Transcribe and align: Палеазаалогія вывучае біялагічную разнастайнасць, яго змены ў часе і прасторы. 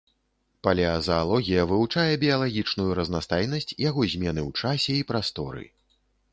Палеазаалогія 0.67 1.65
вывучае 1.73 2.07
біялагічную 2.25 2.87
разнастайнасць, 3.01 3.71
яго 3.89 4.01
змены 4.17 4.41
ў 4.47 4.65
часе 4.65 4.91
і 5.05 5.09
прасторы. 5.15 5.63